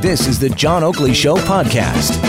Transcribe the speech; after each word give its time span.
This 0.00 0.26
is 0.26 0.38
the 0.38 0.50
John 0.50 0.82
Oakley 0.84 1.14
Show 1.14 1.36
podcast. 1.36 2.22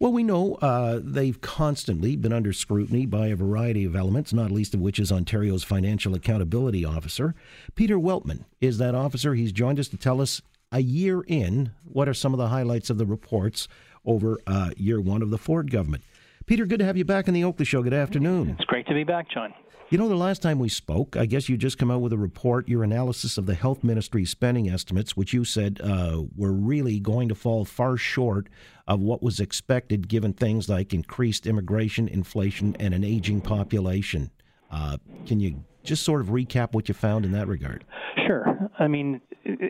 Well, 0.00 0.12
we 0.12 0.22
know 0.22 0.54
uh, 0.56 1.00
they've 1.02 1.40
constantly 1.40 2.14
been 2.14 2.32
under 2.32 2.52
scrutiny 2.52 3.06
by 3.06 3.28
a 3.28 3.36
variety 3.36 3.84
of 3.84 3.96
elements, 3.96 4.32
not 4.32 4.52
least 4.52 4.74
of 4.74 4.80
which 4.80 4.98
is 4.98 5.10
Ontario's 5.10 5.64
Financial 5.64 6.14
Accountability 6.14 6.84
Officer. 6.84 7.34
Peter 7.74 7.96
Weltman 7.96 8.44
is 8.60 8.78
that 8.78 8.94
officer. 8.94 9.34
He's 9.34 9.50
joined 9.50 9.80
us 9.80 9.88
to 9.88 9.96
tell 9.96 10.20
us 10.20 10.40
a 10.70 10.80
year 10.80 11.22
in 11.22 11.72
what 11.84 12.08
are 12.08 12.14
some 12.14 12.32
of 12.32 12.38
the 12.38 12.48
highlights 12.48 12.90
of 12.90 12.98
the 12.98 13.06
reports 13.06 13.66
over 14.04 14.38
uh, 14.46 14.70
year 14.76 15.00
one 15.00 15.22
of 15.22 15.30
the 15.30 15.38
Ford 15.38 15.70
government. 15.70 16.04
Peter, 16.46 16.64
good 16.64 16.78
to 16.78 16.84
have 16.84 16.96
you 16.96 17.04
back 17.04 17.26
in 17.26 17.34
the 17.34 17.44
Oakley 17.44 17.64
Show. 17.64 17.82
Good 17.82 17.94
afternoon. 17.94 18.50
It's 18.50 18.64
great 18.66 18.86
to 18.86 18.94
be 18.94 19.04
back, 19.04 19.28
John. 19.30 19.52
You 19.90 19.96
know, 19.96 20.06
the 20.06 20.16
last 20.16 20.42
time 20.42 20.58
we 20.58 20.68
spoke, 20.68 21.16
I 21.16 21.24
guess 21.24 21.48
you 21.48 21.56
just 21.56 21.78
come 21.78 21.90
out 21.90 22.02
with 22.02 22.12
a 22.12 22.18
report, 22.18 22.68
your 22.68 22.84
analysis 22.84 23.38
of 23.38 23.46
the 23.46 23.54
health 23.54 23.82
ministry's 23.82 24.28
spending 24.28 24.68
estimates, 24.68 25.16
which 25.16 25.32
you 25.32 25.44
said 25.44 25.80
uh, 25.82 26.24
were 26.36 26.52
really 26.52 27.00
going 27.00 27.30
to 27.30 27.34
fall 27.34 27.64
far 27.64 27.96
short 27.96 28.50
of 28.86 29.00
what 29.00 29.22
was 29.22 29.40
expected 29.40 30.06
given 30.06 30.34
things 30.34 30.68
like 30.68 30.92
increased 30.92 31.46
immigration, 31.46 32.06
inflation, 32.06 32.76
and 32.78 32.92
an 32.92 33.02
aging 33.02 33.40
population. 33.40 34.30
Uh, 34.70 34.98
can 35.24 35.40
you 35.40 35.64
just 35.84 36.04
sort 36.04 36.20
of 36.20 36.26
recap 36.26 36.74
what 36.74 36.88
you 36.88 36.94
found 36.94 37.24
in 37.24 37.32
that 37.32 37.48
regard? 37.48 37.82
Sure. 38.26 38.68
I 38.78 38.88
mean, 38.88 39.22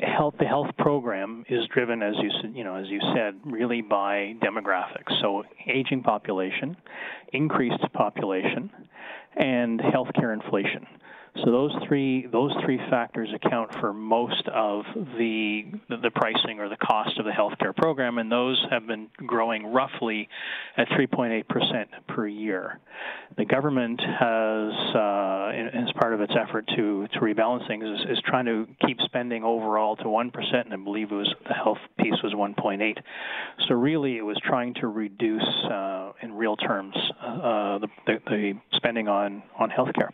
health 0.02 0.34
the 0.40 0.46
health 0.46 0.70
program 0.78 1.45
is 1.48 1.60
driven, 1.73 2.02
as 2.02 2.14
you 2.20 2.30
you 2.52 2.64
know, 2.64 2.74
as 2.74 2.88
you 2.88 3.00
said, 3.14 3.34
really 3.45 3.82
by 3.82 4.34
demographics. 4.42 5.12
So 5.20 5.45
aging 5.68 6.02
population, 6.02 6.76
increased 7.32 7.84
population, 7.92 8.70
and 9.37 9.80
healthcare 9.80 10.32
inflation. 10.32 10.87
So 11.45 11.52
those 11.52 11.73
three 11.87 12.27
those 12.27 12.52
three 12.65 12.78
factors 12.91 13.28
account 13.34 13.70
for 13.80 13.92
most 13.92 14.48
of 14.48 14.84
the 15.16 15.65
the 15.88 16.10
pricing 16.15 16.59
or 16.59 16.69
the 16.69 16.77
cost 16.77 17.19
of 17.19 17.24
the 17.24 17.30
healthcare 17.30 17.77
program, 17.77 18.19
and 18.19 18.30
those 18.30 18.65
have 18.70 18.87
been 18.87 19.09
growing 19.27 19.66
roughly 19.66 20.29
at 20.77 20.88
3.8 20.88 21.46
percent 21.49 21.88
per 22.09 22.27
year. 22.27 22.80
The 23.37 23.45
government 23.45 24.01
has, 24.01 24.73
uh, 24.95 25.79
as 25.79 25.93
part 26.01 26.15
of 26.15 26.21
its 26.21 26.32
effort 26.38 26.68
to 26.77 27.07
to 27.12 27.21
rebalance 27.21 27.66
things, 27.68 27.84
is, 27.84 28.18
is 28.18 28.23
trying 28.27 28.46
to 28.46 28.66
keep 28.84 28.99
spending 29.02 29.45
overall 29.45 29.96
to 29.96 30.09
one 30.09 30.30
percent, 30.30 30.66
and 30.66 30.74
I 30.74 30.77
believe 30.77 31.12
it 31.12 31.15
was 31.15 31.32
the 31.46 31.55
health 31.55 31.79
piece 31.99 32.21
was 32.23 32.34
1.8. 32.34 32.96
So 33.68 33.74
really, 33.74 34.16
it 34.16 34.23
was 34.23 34.38
trying 34.45 34.74
to 34.74 34.88
reduce, 34.88 35.49
uh, 35.71 36.12
in 36.23 36.32
real 36.32 36.57
terms, 36.57 36.96
uh, 37.23 37.79
the, 37.79 37.88
the, 38.07 38.18
the 38.27 38.52
spending 38.73 39.09
on 39.09 39.43
on 39.59 39.71
healthcare. 39.71 40.10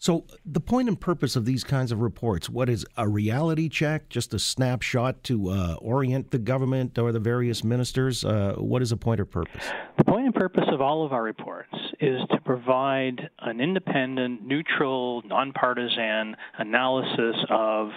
So, 0.00 0.26
the 0.46 0.60
point 0.60 0.88
and 0.88 0.98
purpose 0.98 1.34
of 1.34 1.44
these 1.44 1.64
kinds 1.64 1.90
of 1.90 2.00
reports, 2.00 2.48
what 2.48 2.68
is 2.68 2.86
a 2.96 3.08
reality 3.08 3.68
check, 3.68 4.08
just 4.08 4.32
a 4.32 4.38
snapshot 4.38 5.24
to 5.24 5.50
uh, 5.50 5.76
orient 5.80 6.30
the 6.30 6.38
government 6.38 6.96
or 6.98 7.10
the 7.10 7.18
various 7.18 7.64
ministers? 7.64 8.24
Uh, 8.24 8.54
what 8.58 8.80
is 8.80 8.90
the 8.90 8.96
point 8.96 9.18
or 9.18 9.24
purpose? 9.24 9.64
The 9.96 10.04
point 10.04 10.26
and 10.26 10.34
purpose 10.34 10.66
of 10.70 10.80
all 10.80 11.04
of 11.04 11.12
our 11.12 11.24
reports 11.24 11.74
is 12.00 12.20
to 12.30 12.40
provide 12.44 13.28
an 13.40 13.60
independent, 13.60 14.46
neutral, 14.46 15.22
nonpartisan 15.26 16.36
analysis 16.58 17.34
of 17.50 17.88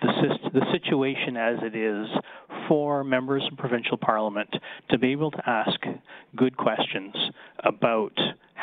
the, 0.00 0.38
the 0.54 0.64
situation 0.72 1.36
as 1.36 1.58
it 1.62 1.74
is 1.74 2.06
for 2.68 3.02
members 3.02 3.42
of 3.50 3.58
provincial 3.58 3.96
parliament 3.96 4.48
to 4.90 4.98
be 4.98 5.10
able 5.10 5.32
to 5.32 5.42
ask 5.44 5.80
good 6.36 6.56
questions 6.56 7.14
about 7.64 8.12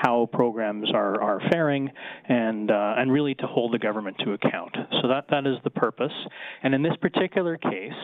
how 0.01 0.29
programs 0.31 0.89
are, 0.93 1.21
are 1.21 1.41
faring 1.51 1.89
and 2.29 2.71
uh, 2.71 2.93
and 2.97 3.11
really 3.11 3.35
to 3.35 3.47
hold 3.47 3.73
the 3.73 3.79
government 3.79 4.15
to 4.23 4.31
account. 4.33 4.75
So 5.01 5.07
that 5.09 5.25
that 5.29 5.45
is 5.45 5.57
the 5.63 5.69
purpose. 5.69 6.13
And 6.63 6.73
in 6.73 6.81
this 6.81 6.95
particular 7.01 7.57
case, 7.57 8.01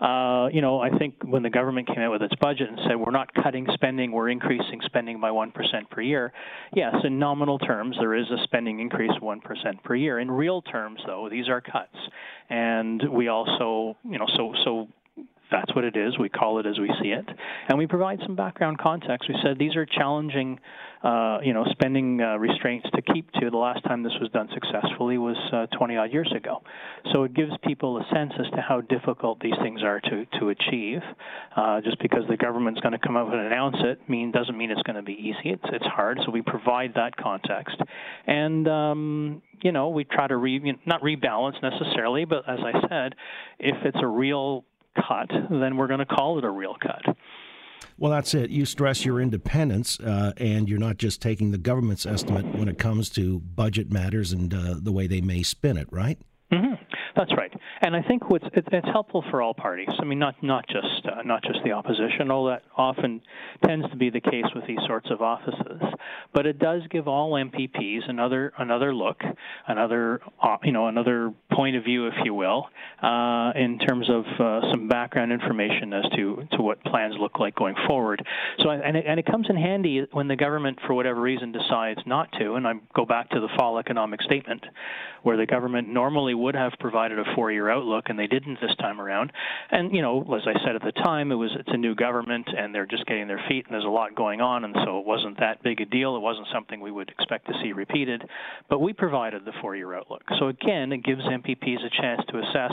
uh, 0.00 0.48
you 0.52 0.60
know, 0.60 0.80
I 0.80 0.90
think 0.98 1.14
when 1.24 1.42
the 1.42 1.50
government 1.50 1.88
came 1.88 1.98
out 1.98 2.12
with 2.12 2.22
its 2.22 2.34
budget 2.36 2.68
and 2.68 2.78
said 2.86 2.96
we're 2.96 3.10
not 3.10 3.28
cutting 3.34 3.66
spending, 3.74 4.12
we're 4.12 4.30
increasing 4.30 4.80
spending 4.84 5.20
by 5.20 5.30
one 5.30 5.50
percent 5.50 5.90
per 5.90 6.00
year. 6.00 6.32
Yes, 6.74 6.94
in 7.04 7.18
nominal 7.18 7.58
terms, 7.58 7.96
there 7.98 8.14
is 8.14 8.26
a 8.30 8.42
spending 8.44 8.80
increase 8.80 9.12
of 9.16 9.22
one 9.22 9.40
percent 9.40 9.82
per 9.82 9.94
year. 9.96 10.20
In 10.20 10.30
real 10.30 10.62
terms, 10.62 11.00
though, 11.06 11.28
these 11.28 11.48
are 11.48 11.60
cuts, 11.60 11.96
and 12.50 13.02
we 13.10 13.28
also, 13.28 13.96
you 14.04 14.18
know, 14.18 14.26
so 14.36 14.52
so 14.64 14.88
that's 15.52 15.74
what 15.74 15.84
it 15.84 15.96
is. 15.96 16.18
We 16.18 16.28
call 16.28 16.58
it 16.58 16.66
as 16.66 16.78
we 16.78 16.90
see 17.02 17.10
it, 17.10 17.26
and 17.68 17.78
we 17.78 17.86
provide 17.86 18.18
some 18.24 18.34
background 18.34 18.78
context. 18.78 19.28
We 19.28 19.36
said 19.42 19.58
these 19.58 19.76
are 19.76 19.86
challenging, 19.86 20.58
uh, 21.04 21.38
you 21.42 21.52
know, 21.52 21.64
spending 21.70 22.20
uh, 22.20 22.36
restraints 22.36 22.88
to 22.94 23.02
keep 23.02 23.30
to. 23.32 23.50
The 23.50 23.56
last 23.56 23.84
time 23.84 24.02
this 24.02 24.12
was 24.20 24.30
done 24.30 24.48
successfully 24.54 25.18
was 25.18 25.36
uh, 25.52 25.66
20 25.76 25.96
odd 25.96 26.12
years 26.12 26.32
ago, 26.34 26.62
so 27.12 27.24
it 27.24 27.34
gives 27.34 27.52
people 27.62 27.98
a 27.98 28.14
sense 28.14 28.32
as 28.40 28.50
to 28.52 28.60
how 28.60 28.80
difficult 28.80 29.40
these 29.40 29.54
things 29.62 29.82
are 29.82 30.00
to 30.00 30.26
to 30.40 30.48
achieve. 30.48 31.00
Uh, 31.54 31.80
just 31.82 32.00
because 32.00 32.22
the 32.28 32.36
government's 32.36 32.80
going 32.80 32.92
to 32.92 32.98
come 32.98 33.16
out 33.16 33.32
and 33.32 33.46
announce 33.46 33.76
it, 33.80 34.00
mean 34.08 34.32
doesn't 34.32 34.56
mean 34.56 34.70
it's 34.70 34.82
going 34.82 34.96
to 34.96 35.02
be 35.02 35.12
easy. 35.12 35.50
It's 35.50 35.64
it's 35.72 35.86
hard. 35.86 36.18
So 36.24 36.32
we 36.32 36.42
provide 36.42 36.94
that 36.94 37.16
context, 37.16 37.76
and 38.26 38.66
um, 38.66 39.42
you 39.62 39.72
know, 39.72 39.88
we 39.90 40.04
try 40.04 40.26
to 40.26 40.36
re, 40.36 40.76
not 40.86 41.02
rebalance 41.02 41.60
necessarily, 41.62 42.24
but 42.24 42.48
as 42.48 42.58
I 42.60 42.88
said, 42.88 43.14
if 43.58 43.76
it's 43.84 43.98
a 44.02 44.06
real 44.06 44.64
cut, 44.94 45.30
then 45.50 45.76
we're 45.76 45.88
going 45.88 46.00
to 46.00 46.06
call 46.06 46.38
it 46.38 46.44
a 46.44 46.50
real 46.50 46.76
cut. 46.80 47.16
Well, 47.98 48.10
that's 48.10 48.34
it. 48.34 48.50
You 48.50 48.64
stress 48.64 49.04
your 49.04 49.20
independence, 49.20 50.00
uh, 50.00 50.32
and 50.36 50.68
you're 50.68 50.78
not 50.78 50.96
just 50.96 51.20
taking 51.20 51.50
the 51.50 51.58
government's 51.58 52.06
estimate 52.06 52.46
when 52.56 52.68
it 52.68 52.78
comes 52.78 53.10
to 53.10 53.40
budget 53.40 53.92
matters 53.92 54.32
and 54.32 54.52
uh, 54.52 54.74
the 54.78 54.92
way 54.92 55.06
they 55.06 55.20
may 55.20 55.42
spin 55.42 55.76
it, 55.76 55.88
right? 55.90 56.18
Mm-hmm. 56.52 56.74
That's 57.16 57.32
right, 57.36 57.52
and 57.82 57.94
I 57.94 58.02
think 58.02 58.30
what's 58.30 58.44
it, 58.52 58.66
it's 58.72 58.88
helpful 58.88 59.24
for 59.30 59.42
all 59.42 59.52
parties. 59.52 59.88
I 59.98 60.04
mean, 60.04 60.18
not 60.18 60.42
not 60.42 60.66
just 60.66 61.06
uh, 61.06 61.22
not 61.22 61.42
just 61.42 61.60
the 61.64 61.72
opposition, 61.72 62.30
although 62.30 62.50
that 62.50 62.62
often 62.76 63.20
tends 63.64 63.88
to 63.90 63.96
be 63.96 64.10
the 64.10 64.20
case 64.20 64.46
with 64.54 64.66
these 64.66 64.78
sorts 64.86 65.10
of 65.10 65.20
offices. 65.20 65.80
But 66.32 66.46
it 66.46 66.58
does 66.58 66.82
give 66.90 67.08
all 67.08 67.32
MPPs 67.32 68.08
another 68.08 68.52
another 68.58 68.94
look, 68.94 69.20
another 69.66 70.20
uh, 70.42 70.56
you 70.62 70.72
know 70.72 70.88
another 70.88 71.32
point 71.54 71.76
of 71.76 71.84
view, 71.84 72.06
if 72.06 72.14
you 72.24 72.34
will, 72.34 72.66
uh, 73.02 73.52
in 73.54 73.78
terms 73.78 74.08
of 74.08 74.24
uh, 74.40 74.70
some 74.70 74.88
background 74.88 75.32
information 75.32 75.92
as 75.92 76.04
to 76.16 76.46
to 76.52 76.62
what 76.62 76.82
plans 76.84 77.14
look 77.18 77.38
like 77.38 77.54
going 77.54 77.74
forward. 77.86 78.24
So 78.58 78.70
and 78.70 78.96
it, 78.96 79.04
and 79.06 79.18
it 79.18 79.26
comes 79.26 79.46
in 79.48 79.56
handy 79.56 80.06
when 80.12 80.28
the 80.28 80.36
government, 80.36 80.78
for 80.86 80.94
whatever 80.94 81.20
reason, 81.20 81.52
decides 81.52 82.00
not 82.06 82.30
to. 82.38 82.54
And 82.54 82.66
I 82.66 82.74
go 82.94 83.04
back 83.04 83.30
to 83.30 83.40
the 83.40 83.48
fall 83.56 83.78
economic 83.78 84.22
statement, 84.22 84.64
where 85.22 85.36
the 85.36 85.46
government 85.46 85.88
normally 85.88 86.34
would 86.34 86.54
have 86.54 86.72
provided 86.80 87.18
a 87.18 87.24
four-year 87.34 87.70
outlook, 87.70 88.04
and 88.08 88.18
they 88.18 88.26
didn't 88.26 88.58
this 88.60 88.74
time 88.76 89.00
around. 89.00 89.32
And 89.70 89.94
you 89.94 90.02
know, 90.02 90.22
as 90.34 90.42
I 90.46 90.54
said 90.64 90.76
at 90.76 90.82
the 90.82 90.92
time, 90.92 91.32
it 91.32 91.36
was 91.36 91.50
it's 91.58 91.70
a 91.72 91.76
new 91.76 91.94
government, 91.94 92.48
and 92.56 92.74
they're 92.74 92.86
just 92.86 93.06
getting 93.06 93.28
their 93.28 93.42
feet, 93.48 93.66
and 93.66 93.74
there's 93.74 93.84
a 93.84 93.88
lot 93.88 94.14
going 94.14 94.40
on, 94.40 94.64
and 94.64 94.74
so 94.84 94.98
it 95.00 95.06
wasn't 95.06 95.38
that 95.40 95.62
big 95.62 95.80
a 95.80 95.84
deal. 95.86 96.16
It 96.16 96.20
wasn't 96.20 96.46
something 96.52 96.80
we 96.80 96.90
would 96.90 97.08
expect 97.08 97.46
to 97.46 97.52
see 97.62 97.72
repeated. 97.72 98.22
But 98.68 98.80
we 98.80 98.92
provided 98.92 99.44
the 99.44 99.52
four-year 99.60 99.94
outlook. 99.94 100.22
So 100.38 100.48
again, 100.48 100.92
it 100.92 101.04
gives 101.04 101.22
MPPs 101.42 101.84
a 101.84 101.90
chance 102.00 102.20
to 102.28 102.38
assess. 102.38 102.72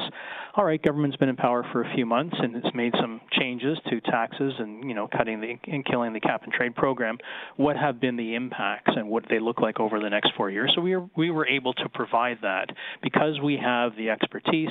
All 0.56 0.66
right, 0.66 0.82
government's 0.82 1.18
been 1.18 1.30
in 1.30 1.36
power 1.36 1.66
for 1.72 1.84
a 1.84 1.96
few 1.96 2.06
months, 2.06 2.36
and 2.38 2.56
it's 2.56 2.76
made 2.76 2.94
some 3.00 3.22
changes 3.32 3.78
to 3.90 4.02
taxes, 4.02 4.54
and 4.58 4.84
you 4.88 4.94
know, 4.94 5.08
cutting 5.08 5.40
the 5.40 5.56
and 5.72 5.86
killing 5.86 6.14
the 6.14 6.20
cap 6.20 6.44
and 6.44 6.54
trade 6.54 6.76
program. 6.76 7.18
What 7.56 7.78
have 7.78 8.00
been 8.00 8.18
the 8.18 8.36
impacts, 8.36 8.92
and 8.96 9.10
what 9.10 9.26
they 9.30 9.40
look 9.40 9.62
like 9.62 9.80
over 9.80 10.00
the 10.00 10.10
next 10.10 10.32
four 10.36 10.50
years? 10.50 10.72
So 10.76 10.82
we 10.82 10.96
were 10.96 11.10
we 11.16 11.32
were 11.32 11.48
able 11.48 11.74
to 11.74 11.90
provide 11.90 12.40
that 12.42 12.70
because 13.02 13.40
we 13.44 13.58
have 13.58 13.96
the 13.96 14.10
expertise, 14.10 14.70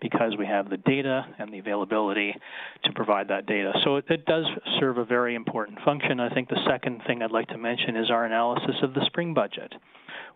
because 0.00 0.34
we 0.38 0.46
have 0.46 0.70
the 0.70 0.76
data 0.76 1.26
and 1.38 1.52
the 1.52 1.58
availability 1.58 2.34
to 2.84 2.92
provide 2.92 3.28
that 3.28 3.46
data. 3.46 3.72
So 3.84 3.96
it, 3.96 4.04
it 4.08 4.26
does 4.26 4.44
serve 4.80 4.98
a 4.98 5.04
very 5.04 5.34
important 5.34 5.78
function. 5.84 6.20
I 6.20 6.32
think 6.32 6.48
the 6.48 6.60
second 6.68 7.02
thing 7.06 7.22
I'd 7.22 7.30
like 7.30 7.48
to 7.48 7.58
mention 7.58 7.96
is 7.96 8.10
our 8.10 8.24
analysis 8.24 8.76
of 8.82 8.94
the 8.94 9.04
spring 9.06 9.34
budget 9.34 9.72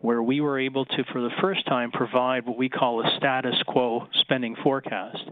where 0.01 0.23
we 0.23 0.41
were 0.41 0.59
able 0.59 0.85
to, 0.85 1.05
for 1.13 1.21
the 1.21 1.31
first 1.41 1.67
time, 1.67 1.91
provide 1.91 2.47
what 2.47 2.57
we 2.57 2.69
call 2.69 2.90
a 2.99 3.17
status 3.17 3.55
quo 3.69 4.09
spending 4.23 4.57
forecast. 4.65 5.23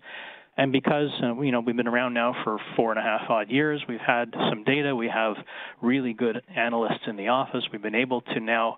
And 0.56 0.72
because 0.72 1.10
uh, 1.22 1.40
you 1.40 1.52
know 1.52 1.60
we've 1.60 1.76
been 1.76 1.88
around 1.88 2.14
now 2.14 2.34
for 2.44 2.58
four 2.76 2.90
and 2.90 2.98
a 2.98 3.02
half 3.02 3.28
odd 3.28 3.48
years, 3.48 3.80
we've 3.88 4.00
had 4.00 4.32
some 4.50 4.64
data. 4.64 4.94
We 4.94 5.08
have 5.08 5.34
really 5.80 6.12
good 6.12 6.42
analysts 6.54 7.06
in 7.06 7.16
the 7.16 7.28
office. 7.28 7.64
We've 7.72 7.82
been 7.82 7.94
able 7.94 8.22
to 8.22 8.40
now 8.40 8.76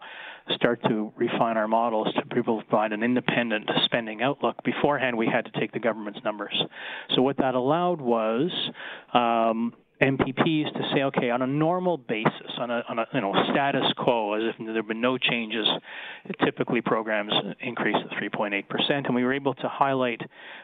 start 0.55 0.83
to 0.89 1.13
refine 1.17 1.57
our 1.57 1.69
models 1.69 2.09
to 2.15 2.23
provide 2.43 2.93
an 2.93 3.03
independent 3.03 3.71
spending 3.85 4.21
outlook. 4.21 4.57
Beforehand, 4.63 5.17
we 5.17 5.27
had 5.27 5.47
to 5.47 5.59
take 5.59 5.73
the 5.73 5.79
government's 5.79 6.21
numbers. 6.25 6.55
So 7.15 7.23
what 7.23 7.39
that 7.39 7.55
allowed 7.55 8.01
was 8.01 8.51
um, 9.15 9.73
MPPs 10.01 10.73
to 10.73 10.91
say, 10.95 11.03
okay, 11.03 11.31
on 11.31 11.43
a 11.43 11.47
normal 11.47 11.99
basis, 11.99 12.53
on 12.59 12.71
a, 12.71 12.83
on 12.89 12.99
a 12.99 13.07
you 13.13 13.21
know 13.21 13.35
status 13.53 13.85
quo, 13.99 14.35
as 14.35 14.43
if 14.45 14.65
there 14.65 14.75
have 14.75 14.89
been 14.89 15.01
no 15.01 15.19
changes, 15.19 15.67
typically 16.45 16.81
programs 16.81 17.33
increase 17.61 17.97
at 17.97 18.17
3.8 18.19 18.69
percent, 18.69 19.07
and 19.07 19.15
we 19.15 19.25
were 19.25 19.35
able 19.35 19.55
to 19.55 19.69
highlight 19.69 20.21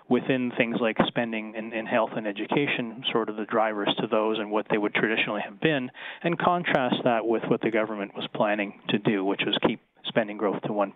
within 0.09 0.53
things 0.57 0.77
like 0.81 0.97
spending 1.07 1.55
in, 1.55 1.73
in 1.73 1.85
health 1.85 2.11
and 2.17 2.27
education, 2.27 3.05
sort 3.13 3.29
of 3.29 3.37
the 3.37 3.45
drivers 3.45 3.95
to 4.01 4.07
those 4.07 4.39
and 4.39 4.51
what 4.51 4.67
they 4.71 4.79
would 4.79 4.95
traditionally 4.95 5.43
have 5.45 5.61
been, 5.61 5.91
and 6.23 6.39
contrast 6.39 6.97
that 7.05 7.27
with 7.27 7.43
what 7.49 7.61
the 7.61 7.71
government 7.71 8.15
was 8.15 8.27
planning 8.35 8.81
to 8.89 8.99
do, 8.99 9.25
which 9.25 9.43
was 9.45 9.57
keep 9.67 9.81
spending 10.09 10.37
growth 10.37 10.61
to 10.63 10.69
1%. 10.69 10.93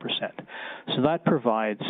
So 0.94 1.02
that 1.02 1.24
provides 1.24 1.82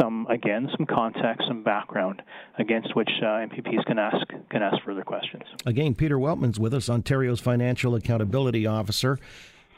some, 0.00 0.26
again, 0.30 0.68
some 0.76 0.86
context, 0.86 1.46
some 1.48 1.62
background 1.62 2.22
against 2.58 2.94
which 2.96 3.10
uh, 3.22 3.46
MPPs 3.46 3.84
can 3.86 3.98
ask 3.98 4.26
can 4.50 4.62
ask 4.62 4.82
further 4.84 5.02
questions. 5.02 5.44
Again, 5.66 5.94
Peter 5.94 6.18
Weltman's 6.18 6.58
with 6.58 6.74
us, 6.74 6.88
Ontario's 6.88 7.40
Financial 7.40 7.94
Accountability 7.94 8.66
Officer 8.66 9.18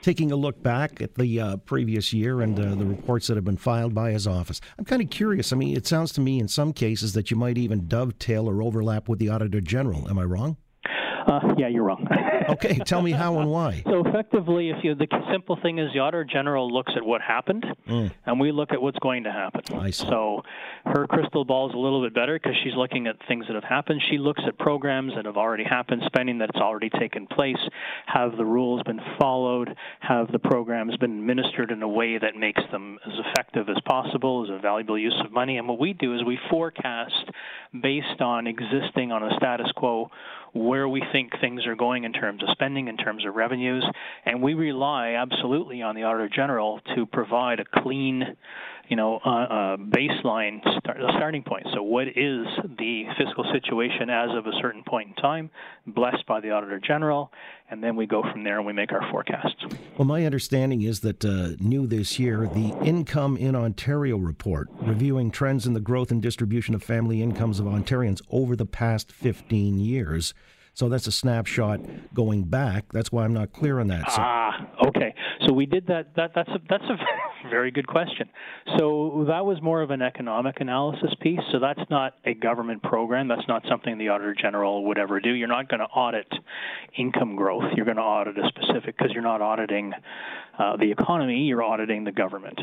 taking 0.05 0.31
a 0.31 0.37
look 0.37 0.63
back 0.63 1.01
at 1.01 1.15
the 1.15 1.41
uh, 1.41 1.57
previous 1.57 2.13
year 2.13 2.43
and 2.43 2.61
uh, 2.61 2.75
the 2.75 2.85
reports 2.85 3.27
that 3.27 3.37
have 3.37 3.45
been 3.45 3.57
filed 3.57 3.95
by 3.95 4.11
his 4.11 4.27
office. 4.27 4.61
I'm 4.79 4.85
kind 4.85 5.01
of 5.01 5.09
curious. 5.09 5.51
I 5.51 5.57
mean, 5.57 5.75
it 5.75 5.87
sounds 5.87 6.13
to 6.13 6.21
me 6.21 6.39
in 6.39 6.47
some 6.47 6.75
cases 6.75 7.15
that 7.15 7.31
you 7.31 7.39
might 7.39 7.57
even 7.57 7.89
dovetail 7.89 8.47
or 8.47 8.63
overlap 8.63 9.09
with 9.09 9.19
the 9.19 9.31
Auditor 9.31 9.63
General. 9.63 10.07
Am 10.11 10.19
I 10.19 10.25
wrong? 10.25 10.59
Uh, 11.27 11.55
yeah, 11.57 11.69
you're 11.69 11.85
wrong. 11.85 12.07
okay, 12.51 12.79
tell 12.85 13.01
me 13.01 13.11
how 13.11 13.39
and 13.39 13.51
why. 13.51 13.83
So 13.87 14.05
effectively, 14.07 14.71
if 14.71 14.85
you 14.85 14.95
the 14.95 15.07
simple 15.33 15.59
thing 15.63 15.79
is 15.79 15.93
the 15.93 16.01
auditor 16.01 16.25
general 16.25 16.71
looks 16.71 16.93
at 16.97 17.05
what 17.05 17.23
happened, 17.23 17.65
mm. 17.89 18.13
and 18.27 18.41
we 18.41 18.53
look 18.53 18.73
at 18.73 18.83
what's 18.83 18.99
going 18.99 19.25
to 19.25 19.33
happen. 19.33 19.63
I 19.75 19.91
see. 19.91 20.07
So 20.07 20.43
her 20.85 21.07
crystal 21.07 21.45
ball 21.45 21.69
is 21.69 21.75
a 21.75 21.79
little 21.79 22.03
bit 22.03 22.15
better 22.15 22.39
because 22.39 22.57
she's 22.63 22.75
looking 22.75 23.07
at 23.07 23.17
things 23.27 23.47
that 23.47 23.55
have 23.55 23.65
happened. 23.65 24.03
She 24.11 24.19
looks 24.19 24.43
at 24.47 24.59
programs 24.59 25.13
that 25.17 25.25
have 25.25 25.37
already 25.37 25.65
happened, 25.65 26.03
spending 26.07 26.39
that's 26.39 26.57
already 26.57 26.91
taken 26.91 27.27
place. 27.27 27.57
Have 28.07 28.37
the 28.37 28.45
rules 28.45 28.83
been 28.83 29.01
followed? 29.19 29.75
Have 30.01 30.31
the 30.31 30.39
programs 30.39 30.97
been 30.99 31.19
administered 31.19 31.71
in 31.71 31.83
a 31.83 31.89
way 31.89 32.19
that 32.19 32.37
makes 32.37 32.63
them 32.71 32.99
as 33.07 33.15
effective 33.27 33.69
as 33.69 33.79
possible, 33.87 34.45
as 34.45 34.51
a 34.51 34.61
valuable 34.61 34.99
use 34.99 35.19
of 35.25 35.33
money? 35.33 35.57
And 35.57 35.67
what 35.67 35.79
we 35.79 35.95
do 35.95 36.15
is 36.15 36.23
we 36.25 36.39
forecast 36.51 37.31
based 37.83 38.21
on 38.21 38.47
existing 38.47 39.11
on 39.11 39.23
a 39.23 39.35
status 39.37 39.71
quo 39.75 40.11
where 40.55 40.89
we 40.89 41.03
think 41.13 41.33
things 41.41 41.67
are 41.67 41.75
going 41.75 42.05
in 42.05 42.13
terms 42.13 42.43
of 42.43 42.49
spending, 42.53 42.89
in 42.89 42.97
terms 42.97 43.27
of 43.27 43.35
revenues, 43.35 43.85
and 44.25 44.41
we 44.41 44.55
rely 44.55 45.11
absolutely 45.11 45.83
on 45.83 45.97
the 45.97 46.05
Auditor 46.05 46.29
General 46.29 46.81
to 46.95 47.07
provide 47.07 47.61
a 47.61 47.65
clean 47.83 48.37
you 48.89 48.97
know, 48.97 49.17
uh, 49.19 49.77
baseline 49.77 50.61
start, 50.79 50.99
starting 51.17 51.43
point. 51.43 51.67
So, 51.75 51.83
what 51.83 52.09
is 52.09 52.47
the 52.79 53.05
fiscal 53.19 53.45
situation 53.53 54.11
as 54.11 54.31
of 54.37 54.47
a 54.47 54.53
certain 54.61 54.83
point 54.85 55.09
in 55.09 55.15
time, 55.15 55.51
blessed 55.87 56.27
by 56.27 56.41
the 56.41 56.51
Auditor 56.51 56.81
General, 56.81 57.31
and 57.71 57.83
then 57.83 57.97
we 57.97 58.07
go 58.07 58.23
from 58.23 58.45
there 58.45 58.59
and 58.59 58.67
we 58.67 58.73
make 58.73 58.93
our 58.93 59.11
forecasts. 59.11 59.65
Well, 59.97 60.07
my 60.07 60.27
understanding 60.27 60.83
is 60.83 61.01
that 61.01 61.25
uh, 61.25 61.57
new 61.61 61.87
this 61.87 62.19
year, 62.19 62.47
the 62.47 62.77
Income 62.85 63.37
in 63.39 63.57
Ontario 63.57 64.17
report, 64.17 64.69
reviewing 64.81 65.31
trends 65.31 65.67
in 65.67 65.73
the 65.73 65.81
growth 65.81 66.11
and 66.11 66.21
distribution 66.21 66.75
of 66.75 66.83
family 66.83 67.23
incomes 67.23 67.61
of 67.61 67.67
Ontarians 67.67 68.21
over 68.31 68.55
the 68.55 68.67
past 68.67 69.11
15 69.11 69.81
years. 69.81 70.35
So 70.75 70.89
that's 70.89 71.07
a 71.07 71.13
snapshot 71.13 71.81
going 72.13 72.45
back. 72.45 72.93
That's 72.93 73.13
why 73.13 73.25
I'm 73.25 73.33
not 73.33 73.53
clear 73.53 73.79
on 73.79 73.87
that. 73.89 74.11
So. 74.11 74.17
Ah, 74.19 74.69
okay. 74.89 75.15
So 75.47 75.53
we 75.53 75.67
did 75.67 75.87
that. 75.87 76.17
That 76.17 76.33
that's 76.35 76.49
a 76.49 76.59
that's 76.69 76.85
a 76.85 76.97
very 77.49 77.71
good 77.71 77.87
question. 77.87 78.29
So 78.79 79.25
that 79.29 79.45
was 79.45 79.61
more 79.63 79.83
of 79.83 79.91
an 79.91 80.03
economic 80.03 80.61
analysis 80.61 81.11
piece. 81.21 81.41
So 81.53 81.59
that's 81.59 81.89
not 81.91 82.15
a 82.25 82.35
government 82.35 82.83
program. 82.83 83.29
That's 83.29 83.47
not 83.49 83.63
something 83.69 83.99
the 83.99 84.09
Auditor 84.09 84.35
General 84.35 84.85
would 84.85 84.99
ever 84.99 85.21
do. 85.21 85.31
You're 85.31 85.49
not 85.49 85.69
going 85.69 85.81
to 85.81 85.87
audit 85.87 86.27
income 86.97 87.37
growth. 87.37 87.65
You're 87.77 87.85
going 87.85 87.97
to 87.97 88.03
audit 88.03 88.39
a 88.39 88.49
specific 88.49 88.97
because 88.97 89.13
you're 89.13 89.23
not 89.23 89.41
auditing 89.41 89.93
uh, 90.59 90.77
the 90.77 90.91
economy. 90.91 91.43
You're 91.43 91.63
auditing 91.63 92.05
the 92.05 92.13
government. 92.13 92.59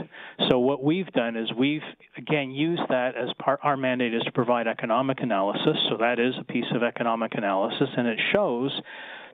So 0.50 0.60
what 0.60 0.84
we've 0.84 1.12
done 1.14 1.36
is 1.36 1.52
we've 1.58 1.82
again 2.18 2.52
used 2.52 2.84
that 2.90 3.16
as 3.16 3.30
part. 3.40 3.60
Our 3.64 3.78
mandate 3.78 4.14
is 4.14 4.24
to 4.24 4.32
provide 4.32 4.68
economic 4.68 5.20
analysis. 5.22 5.78
So 5.90 5.98
that 5.98 6.20
is 6.20 6.34
a 6.40 6.44
piece 6.44 6.66
of 6.74 6.84
economic 6.84 7.34
analysis, 7.36 7.90
and 7.98 8.08
it 8.08 8.20
shows 8.34 8.72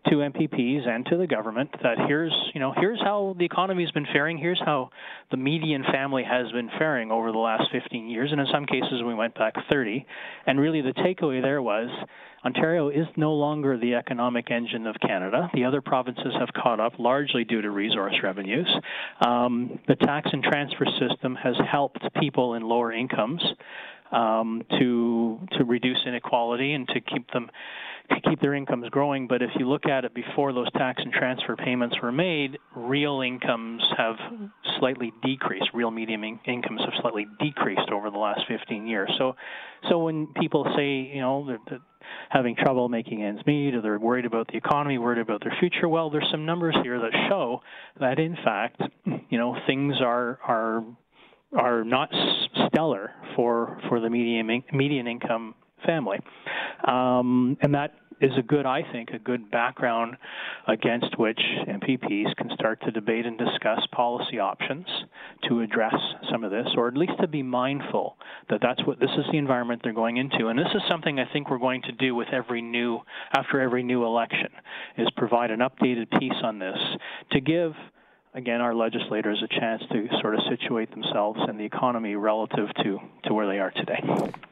to 0.05 0.15
MPPs 0.15 0.87
and 0.87 1.05
to 1.07 1.17
the 1.17 1.27
government 1.27 1.69
that 1.83 1.97
here's 2.07 2.33
you 2.53 2.59
know 2.59 2.73
here's 2.75 2.99
how 3.01 3.35
the 3.37 3.45
economy's 3.45 3.91
been 3.91 4.07
faring, 4.11 4.37
here's 4.37 4.61
how 4.63 4.89
the 5.31 5.37
median 5.37 5.83
family 5.91 6.23
has 6.23 6.51
been 6.51 6.69
faring 6.77 7.11
over 7.11 7.31
the 7.31 7.37
last 7.37 7.63
15 7.71 8.09
years, 8.09 8.31
and 8.31 8.39
in 8.39 8.47
some 8.51 8.65
cases 8.65 9.03
we 9.05 9.13
went 9.13 9.35
back 9.35 9.53
30. 9.69 10.05
And 10.45 10.59
really 10.59 10.81
the 10.81 10.93
takeaway 10.93 11.41
there 11.41 11.61
was 11.61 11.89
Ontario 12.45 12.89
is 12.89 13.07
no 13.17 13.33
longer 13.33 13.77
the 13.77 13.95
economic 13.95 14.51
engine 14.51 14.87
of 14.87 14.95
Canada. 15.05 15.49
The 15.53 15.65
other 15.65 15.81
provinces 15.81 16.33
have 16.39 16.49
caught 16.53 16.79
up 16.79 16.93
largely 16.99 17.43
due 17.43 17.61
to 17.61 17.69
resource 17.71 18.15
revenues. 18.23 18.69
Um, 19.25 19.79
the 19.87 19.95
tax 19.95 20.29
and 20.31 20.43
transfer 20.43 20.85
system 20.99 21.35
has 21.35 21.55
helped 21.69 21.99
people 22.19 22.53
in 22.53 22.63
lower 22.63 22.93
incomes 22.93 23.43
um, 24.11 24.63
to 24.79 25.39
to 25.57 25.65
reduce 25.65 25.97
inequality 26.05 26.73
and 26.73 26.87
to 26.89 27.01
keep 27.01 27.29
them 27.31 27.49
to 28.09 28.29
keep 28.29 28.39
their 28.41 28.53
incomes 28.53 28.89
growing. 28.89 29.27
But 29.27 29.41
if 29.41 29.49
you 29.57 29.67
look 29.67 29.85
at 29.85 30.05
it 30.05 30.13
before 30.13 30.53
those 30.53 30.71
tax 30.71 31.01
and 31.03 31.11
transfer 31.11 31.55
payments 31.55 31.95
were 32.01 32.11
made, 32.11 32.57
real 32.75 33.21
incomes 33.21 33.83
have 33.97 34.15
slightly 34.79 35.11
decreased. 35.23 35.69
Real 35.73 35.91
medium 35.91 36.23
in- 36.23 36.39
incomes 36.45 36.81
have 36.81 36.93
slightly 37.01 37.27
decreased 37.39 37.89
over 37.91 38.09
the 38.09 38.17
last 38.17 38.41
15 38.47 38.87
years. 38.87 39.11
So, 39.17 39.35
so 39.89 39.99
when 39.99 40.27
people 40.39 40.65
say, 40.75 41.11
you 41.13 41.21
know, 41.21 41.45
they're, 41.45 41.59
they're 41.69 41.79
having 42.29 42.55
trouble 42.55 42.87
making 42.89 43.23
ends 43.23 43.41
meet, 43.45 43.75
or 43.75 43.81
they're 43.81 43.99
worried 43.99 44.25
about 44.25 44.47
the 44.47 44.57
economy, 44.57 44.97
worried 44.97 45.19
about 45.19 45.41
their 45.43 45.55
future, 45.59 45.87
well, 45.87 46.09
there's 46.09 46.27
some 46.31 46.45
numbers 46.45 46.75
here 46.83 46.99
that 46.99 47.11
show 47.29 47.61
that 47.99 48.19
in 48.19 48.35
fact, 48.43 48.81
you 49.29 49.37
know, 49.37 49.57
things 49.67 49.95
are 50.01 50.39
are 50.47 50.83
are 51.53 51.83
not 51.83 52.09
stellar 52.67 53.11
for 53.35 53.79
for 53.87 53.99
the 53.99 54.09
median 54.09 54.63
median 54.73 55.07
income 55.07 55.55
family. 55.87 56.19
Um, 56.87 57.57
and 57.61 57.73
that 57.73 57.93
is 58.19 58.31
a 58.37 58.41
good, 58.41 58.65
I 58.65 58.81
think, 58.91 59.09
a 59.09 59.19
good 59.19 59.51
background 59.51 60.17
against 60.67 61.17
which 61.19 61.39
MPPs 61.67 62.35
can 62.35 62.49
start 62.53 62.81
to 62.81 62.91
debate 62.91 63.25
and 63.25 63.37
discuss 63.37 63.79
policy 63.91 64.39
options 64.39 64.85
to 65.47 65.61
address 65.61 65.95
some 66.31 66.43
of 66.43 66.51
this, 66.51 66.67
or 66.75 66.87
at 66.87 66.97
least 66.97 67.13
to 67.21 67.27
be 67.27 67.43
mindful 67.43 68.17
that 68.49 68.59
that's 68.61 68.83
what 68.87 68.99
this 68.99 69.09
is 69.17 69.25
the 69.31 69.37
environment 69.37 69.81
they're 69.83 69.93
going 69.93 70.17
into. 70.17 70.47
And 70.47 70.57
this 70.57 70.67
is 70.73 70.81
something 70.89 71.19
I 71.19 71.31
think 71.31 71.49
we're 71.49 71.59
going 71.59 71.83
to 71.83 71.91
do 71.91 72.15
with 72.15 72.29
every 72.31 72.61
new, 72.61 72.99
after 73.35 73.61
every 73.61 73.83
new 73.83 74.03
election, 74.03 74.49
is 74.97 75.07
provide 75.15 75.51
an 75.51 75.59
updated 75.59 76.09
piece 76.19 76.41
on 76.43 76.59
this 76.59 76.77
to 77.31 77.39
give 77.39 77.73
again, 78.37 78.61
our 78.61 78.75
legislators 78.75 79.43
a 79.43 79.59
chance 79.59 79.81
to 79.91 80.07
sort 80.21 80.35
of 80.35 80.41
situate 80.47 80.91
themselves 80.91 81.39
and 81.47 81.59
the 81.59 81.65
economy 81.65 82.15
relative 82.15 82.69
to, 82.83 82.99
to 83.23 83.33
where 83.33 83.47
they 83.47 83.57
are 83.57 83.71
today. 83.71 83.99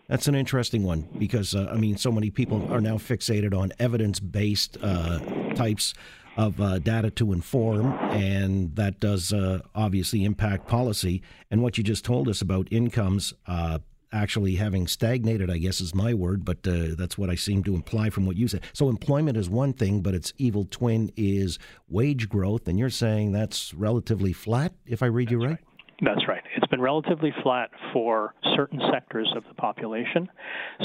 That's 0.07 0.27
an 0.27 0.35
interesting 0.35 0.83
one 0.83 1.07
because, 1.17 1.53
uh, 1.53 1.69
I 1.71 1.77
mean, 1.77 1.95
so 1.95 2.11
many 2.11 2.31
people 2.31 2.67
are 2.73 2.81
now 2.81 2.95
fixated 2.95 3.55
on 3.55 3.71
evidence 3.79 4.19
based 4.19 4.77
uh, 4.81 5.19
types 5.53 5.93
of 6.35 6.59
uh, 6.59 6.79
data 6.79 7.11
to 7.11 7.31
inform, 7.31 7.93
and 8.11 8.75
that 8.75 8.99
does 8.99 9.31
uh, 9.31 9.59
obviously 9.73 10.25
impact 10.25 10.67
policy. 10.67 11.21
And 11.49 11.61
what 11.61 11.77
you 11.77 11.83
just 11.83 12.03
told 12.03 12.27
us 12.27 12.41
about 12.41 12.67
incomes 12.71 13.33
uh, 13.47 13.79
actually 14.15 14.55
having 14.55 14.87
stagnated, 14.87 15.51
I 15.51 15.57
guess 15.57 15.81
is 15.81 15.93
my 15.93 16.13
word, 16.13 16.45
but 16.45 16.65
uh, 16.67 16.95
that's 16.97 17.17
what 17.17 17.29
I 17.29 17.35
seem 17.35 17.63
to 17.65 17.75
imply 17.75 18.09
from 18.09 18.25
what 18.25 18.37
you 18.37 18.47
said. 18.47 18.61
So 18.73 18.89
employment 18.89 19.37
is 19.37 19.49
one 19.49 19.73
thing, 19.73 20.01
but 20.01 20.15
its 20.15 20.33
evil 20.37 20.65
twin 20.69 21.11
is 21.17 21.59
wage 21.89 22.29
growth, 22.29 22.67
and 22.67 22.79
you're 22.79 22.89
saying 22.89 23.33
that's 23.33 23.73
relatively 23.73 24.33
flat, 24.33 24.73
if 24.85 25.03
I 25.03 25.07
read 25.07 25.27
that's 25.27 25.31
you 25.31 25.41
right? 25.41 25.49
right. 25.49 25.59
That's 26.01 26.27
right. 26.27 26.43
It's 26.57 26.67
been 26.67 26.81
relatively 26.81 27.33
flat 27.41 27.69
for 27.93 28.33
certain 28.55 28.81
sectors 28.91 29.31
of 29.35 29.43
the 29.47 29.53
population. 29.53 30.29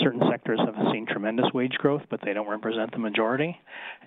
Certain 0.00 0.22
sectors 0.30 0.60
have 0.64 0.76
seen 0.92 1.04
tremendous 1.04 1.46
wage 1.52 1.72
growth, 1.78 2.02
but 2.10 2.20
they 2.24 2.32
don't 2.32 2.48
represent 2.48 2.92
the 2.92 2.98
majority. 2.98 3.58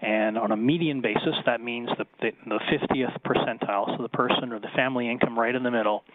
And 0.02 0.38
on 0.38 0.54
a 0.54 0.58
median 0.58 1.02
basis, 1.02 1.36
that 1.46 1.60
means 1.60 1.90
that 1.98 2.08
the, 2.22 2.32
the 2.48 2.60
50th 2.72 3.18
percentile, 3.26 3.98
so 3.98 4.02
the 4.02 4.10
person 4.10 4.54
or 4.54 4.60
the 4.60 4.70
family 4.78 5.10
income 5.10 5.38
right 5.38 5.54
in 5.54 5.64
the 5.64 5.72
middle, 5.72 6.06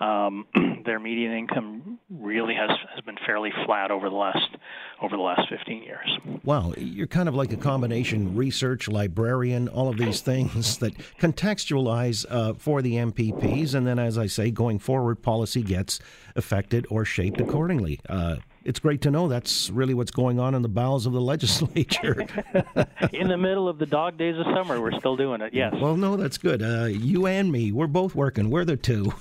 um, 0.00 0.46
their 0.84 0.98
median 0.98 1.32
income 1.32 1.98
really 2.08 2.54
has, 2.54 2.70
has 2.94 3.04
been 3.04 3.18
fairly 3.26 3.52
flat 3.66 3.90
over 3.90 4.08
the 4.08 4.16
last 4.16 4.56
over 5.02 5.16
the 5.16 5.22
last 5.22 5.48
15 5.48 5.82
years. 5.82 6.18
Wow, 6.44 6.74
you're 6.76 7.06
kind 7.06 7.28
of 7.28 7.34
like 7.34 7.52
a 7.52 7.56
combination 7.56 8.36
research 8.36 8.86
librarian, 8.86 9.68
all 9.68 9.88
of 9.88 9.96
these 9.96 10.20
things 10.20 10.78
that 10.78 10.94
contextualize 11.18 12.26
uh, 12.28 12.54
for 12.54 12.82
the 12.82 12.94
MPPs, 12.94 13.74
and 13.74 13.86
then, 13.86 13.98
as 13.98 14.18
I 14.18 14.26
say, 14.26 14.50
going 14.50 14.78
forward, 14.78 15.22
policy 15.22 15.62
gets 15.62 16.00
affected 16.36 16.86
or 16.90 17.04
shaped 17.04 17.40
accordingly. 17.40 18.00
Uh, 18.08 18.36
it's 18.62 18.78
great 18.78 19.00
to 19.02 19.10
know 19.10 19.26
that's 19.26 19.70
really 19.70 19.94
what's 19.94 20.10
going 20.10 20.38
on 20.38 20.54
in 20.54 20.60
the 20.62 20.68
bowels 20.68 21.06
of 21.06 21.12
the 21.12 21.20
legislature. 21.32 22.26
in 23.12 23.28
the 23.28 23.38
middle 23.38 23.68
of 23.68 23.78
the 23.78 23.86
dog 23.86 24.18
days 24.18 24.36
of 24.38 24.44
summer, 24.54 24.80
we're 24.80 24.98
still 24.98 25.16
doing 25.16 25.40
it. 25.40 25.54
Yes. 25.54 25.74
Well, 25.80 25.96
no, 25.96 26.16
that's 26.16 26.36
good. 26.36 26.62
Uh, 26.62 26.84
you 26.84 27.26
and 27.26 27.50
me, 27.50 27.72
we're 27.72 27.86
both 27.86 28.14
working. 28.14 28.50
We're 28.50 28.64
the 28.64 28.76
two. 28.76 29.12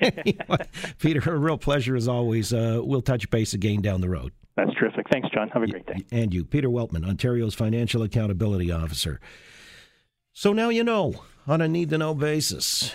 Peter, 0.98 1.30
a 1.30 1.36
real 1.36 1.58
pleasure 1.58 1.96
as 1.96 2.08
always. 2.08 2.52
Uh, 2.52 2.80
we'll 2.82 3.02
touch 3.02 3.28
base 3.30 3.54
again 3.54 3.80
down 3.82 4.00
the 4.00 4.08
road. 4.08 4.32
That's 4.56 4.72
terrific. 4.74 5.06
Thanks, 5.10 5.28
John. 5.34 5.48
Have 5.48 5.62
a 5.62 5.66
great 5.66 5.86
day. 5.86 6.04
And 6.12 6.32
you, 6.32 6.44
Peter 6.44 6.68
Weltman, 6.68 7.06
Ontario's 7.06 7.54
Financial 7.54 8.02
Accountability 8.02 8.70
Officer. 8.70 9.20
So 10.32 10.52
now 10.52 10.68
you 10.68 10.84
know 10.84 11.14
on 11.46 11.60
a 11.60 11.68
need 11.68 11.90
to 11.90 11.98
know 11.98 12.14
basis. 12.14 12.92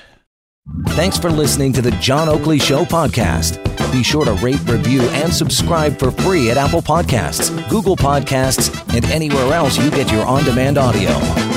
Thanks 0.90 1.18
for 1.18 1.32
listening 1.32 1.74
to 1.74 1.82
the 1.82 1.92
John 1.92 2.30
Oakley 2.30 2.60
Show 2.60 2.86
podcast. 2.86 3.64
Be 3.92 4.04
sure 4.04 4.26
to 4.26 4.34
rate, 4.34 4.60
review, 4.68 5.02
and 5.02 5.34
subscribe 5.34 5.98
for 5.98 6.12
free 6.12 6.52
at 6.52 6.58
Apple 6.58 6.82
Podcasts, 6.82 7.50
Google 7.70 7.96
Podcasts, 7.96 8.70
and 8.94 9.06
anywhere 9.06 9.54
else 9.54 9.78
you 9.78 9.90
get 9.90 10.12
your 10.12 10.26
on 10.26 10.44
demand 10.44 10.78
audio. 10.78 11.49